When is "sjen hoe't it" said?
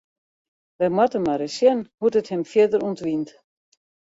1.57-2.31